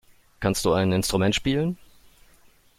Kannst 0.39 0.65
du 0.65 0.73
ein 0.73 0.93
Instrument 0.93 1.35
spielen? 1.35 1.77